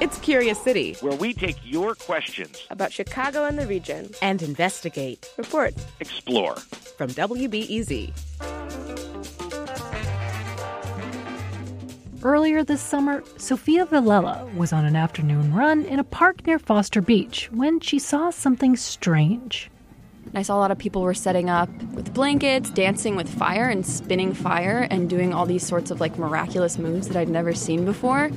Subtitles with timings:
[0.00, 5.28] It's Curious City, where we take your questions about Chicago and the region and investigate,
[5.36, 6.54] report, explore.
[6.96, 8.12] From WBEZ.
[12.22, 17.00] Earlier this summer, Sophia Villela was on an afternoon run in a park near Foster
[17.00, 19.68] Beach when she saw something strange.
[20.32, 23.84] I saw a lot of people were setting up with blankets, dancing with fire and
[23.84, 27.84] spinning fire and doing all these sorts of like miraculous moves that I'd never seen
[27.84, 28.30] before.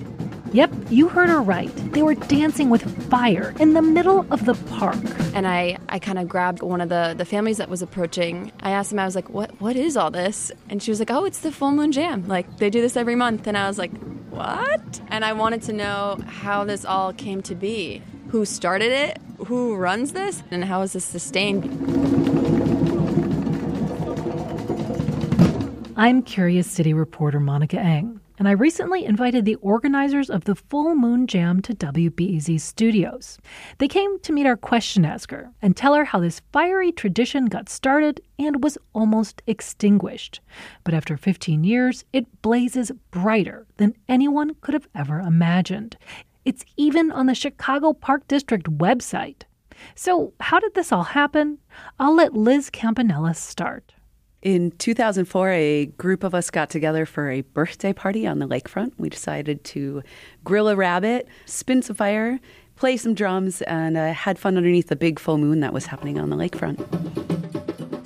[0.54, 1.74] Yep, you heard her right.
[1.94, 4.98] They were dancing with fire in the middle of the park.
[5.34, 8.52] And I, I kind of grabbed one of the, the families that was approaching.
[8.60, 10.52] I asked him, I was like, what, what is all this?
[10.68, 12.28] And she was like, oh, it's the Full Moon Jam.
[12.28, 13.48] Like, they do this every month.
[13.48, 13.98] And I was like,
[14.30, 15.02] what?
[15.08, 18.02] And I wanted to know how this all came to be.
[18.28, 19.20] Who started it?
[19.48, 20.44] Who runs this?
[20.52, 21.64] And how is this sustained?
[25.96, 30.96] I'm Curious City reporter Monica Eng and I recently invited the organizers of the Full
[30.96, 33.38] Moon Jam to WBEZ studios.
[33.78, 37.70] They came to meet our question asker and tell her how this fiery tradition got
[37.70, 40.40] started and was almost extinguished.
[40.84, 45.96] But after 15 years, it blazes brighter than anyone could have ever imagined.
[46.44, 49.44] It's even on the Chicago Park District website.
[49.94, 51.60] So, how did this all happen?
[52.00, 53.94] I'll let Liz Campanella start.
[54.42, 58.94] In 2004, a group of us got together for a birthday party on the lakefront.
[58.98, 60.02] We decided to
[60.44, 62.40] grill a rabbit, spin some fire,
[62.76, 66.20] play some drums, and uh, had fun underneath the big full moon that was happening
[66.20, 66.80] on the lakefront.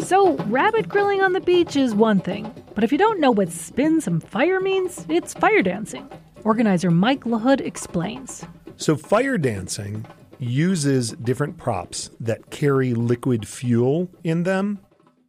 [0.01, 3.49] So, rabbit grilling on the beach is one thing, but if you don't know what
[3.49, 6.05] spin some fire means, it's fire dancing.
[6.43, 8.43] Organizer Mike LaHood explains.
[8.75, 10.05] So, fire dancing
[10.37, 14.79] uses different props that carry liquid fuel in them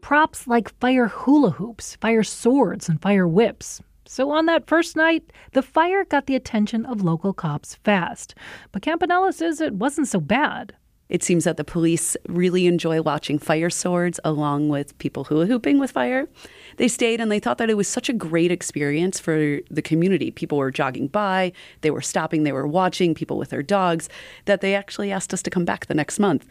[0.06, 3.82] props like fire hula hoops, fire swords, and fire whips.
[4.04, 8.36] So on that first night, the fire got the attention of local cops fast.
[8.70, 10.76] But Campanella says it wasn't so bad.
[11.08, 15.80] It seems that the police really enjoy watching fire swords along with people hula hooping
[15.80, 16.28] with fire.
[16.76, 20.30] They stayed and they thought that it was such a great experience for the community.
[20.30, 21.50] People were jogging by,
[21.80, 24.08] they were stopping, they were watching people with their dogs,
[24.44, 26.46] that they actually asked us to come back the next month,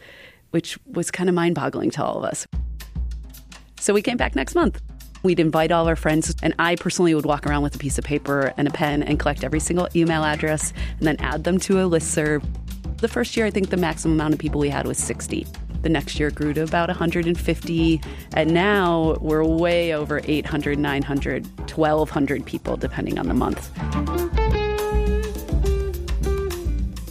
[0.50, 2.46] which was kind of mind boggling to all of us.
[3.86, 4.82] So we came back next month.
[5.22, 8.04] We'd invite all our friends, and I personally would walk around with a piece of
[8.04, 11.80] paper and a pen and collect every single email address and then add them to
[11.80, 12.42] a list serve.
[12.96, 15.46] The first year, I think the maximum amount of people we had was 60.
[15.82, 18.00] The next year grew to about 150,
[18.34, 23.70] and now we're way over 800, 900, 1,200 people, depending on the month.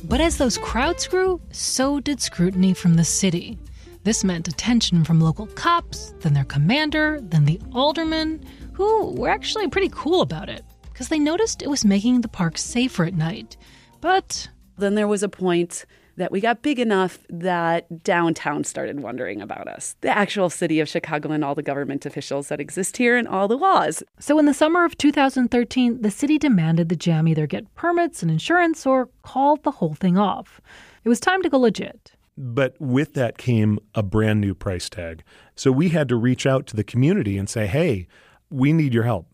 [0.03, 3.57] But as those crowds grew, so did scrutiny from the city.
[4.05, 8.39] This meant attention from local cops, then their commander, then the aldermen,
[8.73, 12.59] who were actually pretty cool about it because they noticed it was making the park
[12.59, 13.57] safer at night.
[14.01, 19.41] But then there was a point that we got big enough that downtown started wondering
[19.41, 19.95] about us.
[20.01, 23.47] The actual city of Chicago and all the government officials that exist here and all
[23.47, 24.03] the laws.
[24.19, 28.29] So in the summer of 2013, the city demanded the jam either get permits and
[28.29, 30.61] insurance or call the whole thing off.
[31.03, 32.14] It was time to go legit.
[32.37, 35.23] But with that came a brand new price tag.
[35.55, 38.07] So we had to reach out to the community and say, hey,
[38.49, 39.27] we need your help.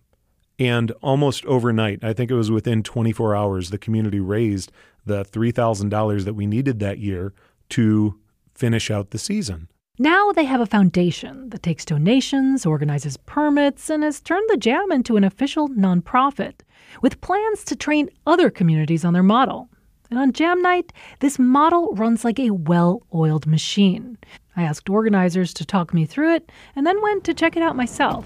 [0.59, 4.71] And almost overnight, I think it was within 24 hours, the community raised
[5.05, 7.33] the $3,000 that we needed that year
[7.69, 8.19] to
[8.53, 9.69] finish out the season.
[9.97, 14.91] Now they have a foundation that takes donations, organizes permits, and has turned the Jam
[14.91, 16.61] into an official nonprofit
[17.01, 19.70] with plans to train other communities on their model.
[20.11, 20.91] And on Jam Night,
[21.21, 24.17] this model runs like a well oiled machine.
[24.57, 27.77] I asked organizers to talk me through it and then went to check it out
[27.77, 28.25] myself.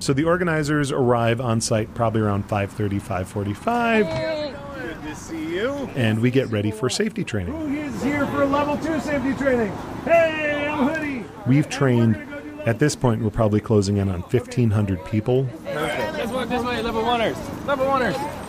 [0.00, 4.08] So the organizers arrive on site probably around 5:30, 5:45.
[4.74, 5.70] Good to see you.
[5.94, 7.54] And we get ready for safety training.
[7.54, 9.72] Who is here for level 2 safety training?
[10.04, 11.24] Hey, I'm Hoodie.
[11.46, 12.16] We've trained
[12.66, 15.44] at this point we're probably closing in on 1500 people.
[15.64, 16.12] Perfect.
[16.14, 17.66] This way, this way, level 1ers.
[17.66, 18.39] Level 1ers.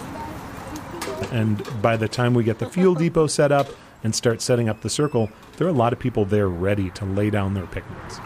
[1.31, 3.67] And by the time we get the fuel depot set up
[4.03, 7.05] and start setting up the circle, there are a lot of people there ready to
[7.05, 8.19] lay down their picnics.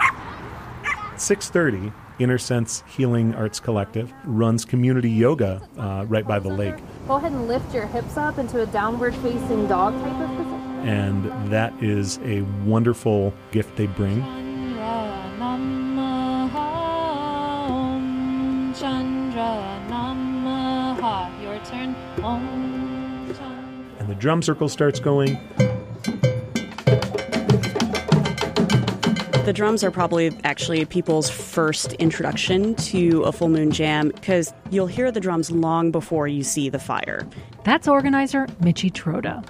[1.18, 6.75] 6:30, Inner Sense Healing Arts Collective runs community yoga uh, right by the lake.
[7.07, 10.62] Go ahead and lift your hips up into a downward facing dog type of position.
[10.88, 14.24] And that is a wonderful gift they bring.
[21.42, 21.95] Your turn.
[24.00, 25.38] And the drum circle starts going.
[29.45, 34.88] The drums are probably actually people's first introduction to a full moon jam because you'll
[34.88, 37.27] hear the drums long before you see the fire.
[37.63, 39.45] That's organizer Michi Troda.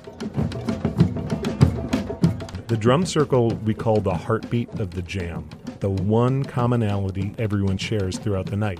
[2.67, 5.47] The drum circle we call the heartbeat of the jam,
[5.79, 8.79] the one commonality everyone shares throughout the night.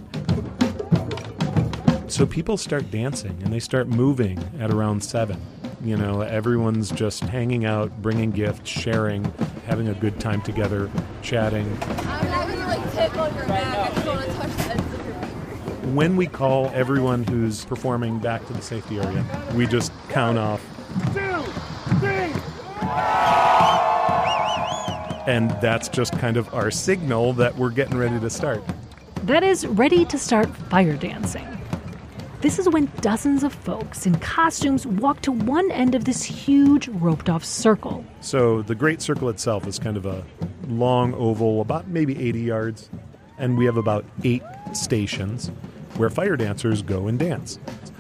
[2.16, 5.38] So people start dancing and they start moving at around 7.
[5.84, 9.26] You know, everyone's just hanging out, bringing gifts, sharing,
[9.66, 10.90] having a good time together,
[11.22, 11.66] chatting.
[15.94, 20.62] When we call everyone who's performing back to the safety area, we just count off.
[21.14, 21.42] Two,
[22.00, 22.32] three.
[25.30, 28.64] And that's just kind of our signal that we're getting ready to start.
[29.24, 31.46] That is ready to start fire dancing.
[32.46, 36.88] This is when dozens of folks in costumes walk to one end of this huge
[36.90, 38.06] roped off circle.
[38.22, 40.24] So the Great Circle itself is kind of a
[40.68, 42.92] long oval, about maybe 80 yards,
[43.40, 44.44] and we have about eight
[44.74, 45.50] stations
[45.98, 47.58] where fire dancers go and dance.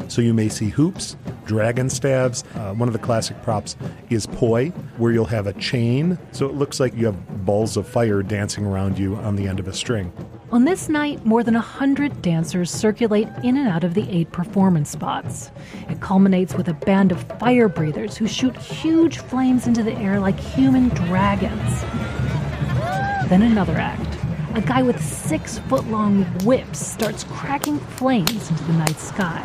[0.09, 2.43] So you may see hoops, dragon staffs.
[2.53, 3.75] Uh, one of the classic props
[4.11, 7.87] is poi, where you'll have a chain, so it looks like you have balls of
[7.87, 10.13] fire dancing around you on the end of a string.
[10.51, 14.91] On this night, more than 100 dancers circulate in and out of the eight performance
[14.91, 15.49] spots.
[15.89, 20.19] It culminates with a band of fire breathers who shoot huge flames into the air
[20.19, 21.81] like human dragons.
[23.27, 24.07] Then another act.
[24.53, 29.43] A guy with six foot long whips starts cracking flames into the night sky.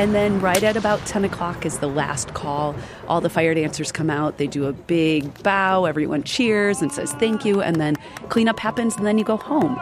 [0.00, 2.74] And then, right at about 10 o'clock, is the last call.
[3.06, 4.38] All the fire dancers come out.
[4.38, 5.84] They do a big bow.
[5.84, 7.60] Everyone cheers and says thank you.
[7.60, 7.96] And then
[8.30, 9.78] cleanup happens, and then you go home.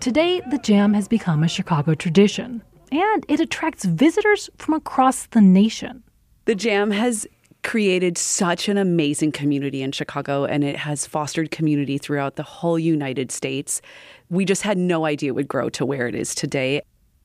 [0.00, 5.42] Today, the Jam has become a Chicago tradition, and it attracts visitors from across the
[5.42, 6.02] nation.
[6.46, 7.26] The Jam has
[7.62, 12.78] created such an amazing community in Chicago, and it has fostered community throughout the whole
[12.78, 13.82] United States.
[14.30, 16.80] We just had no idea it would grow to where it is today.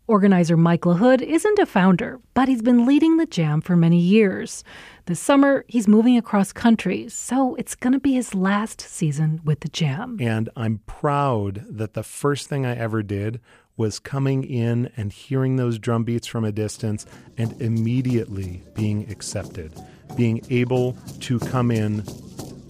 [0.07, 4.63] Organizer Mike LaHood isn't a founder, but he's been leading the Jam for many years.
[5.07, 9.61] This summer, he's moving across countries, so it's going to be his last season with
[9.61, 10.17] the Jam.
[10.21, 13.41] And I'm proud that the first thing I ever did
[13.77, 17.07] was coming in and hearing those drum beats from a distance
[17.39, 19.73] and immediately being accepted,
[20.15, 22.03] being able to come in,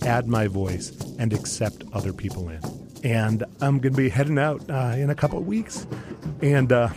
[0.03, 2.61] add my voice, and accept other people in.
[3.03, 5.85] And I'm going to be heading out uh, in a couple of weeks,
[6.41, 6.89] and uh,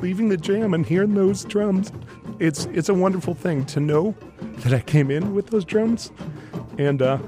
[0.00, 1.92] leaving the jam and hearing those drums.
[2.38, 4.14] It's it's a wonderful thing to know
[4.58, 6.10] that I came in with those drums,
[6.78, 7.18] and uh,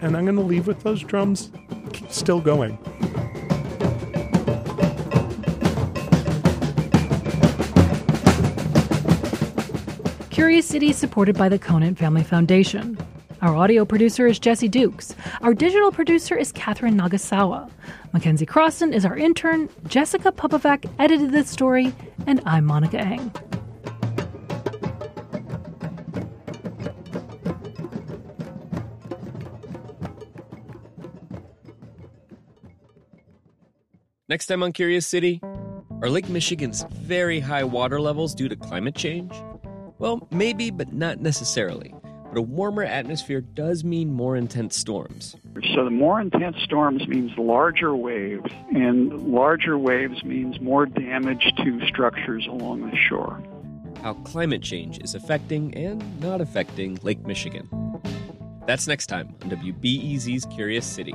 [0.00, 1.50] and I'm going to leave with those drums
[2.08, 2.78] still going.
[10.30, 12.98] Curious City is supported by the Conant Family Foundation.
[13.42, 15.16] Our audio producer is Jesse Dukes.
[15.40, 17.68] Our digital producer is Katherine Nagasawa.
[18.12, 19.68] Mackenzie Crossan is our intern.
[19.88, 21.92] Jessica Popovac edited this story,
[22.28, 23.32] and I'm Monica Eng.
[34.28, 35.40] Next time on Curious City,
[36.00, 39.34] are Lake Michigan's very high water levels due to climate change?
[39.98, 41.92] Well, maybe, but not necessarily.
[42.32, 45.36] But a warmer atmosphere does mean more intense storms.
[45.74, 51.86] So the more intense storms means larger waves, and larger waves means more damage to
[51.86, 53.38] structures along the shore.
[54.02, 57.68] How climate change is affecting and not affecting Lake Michigan.
[58.66, 61.14] That's next time on WBEZ's Curious City.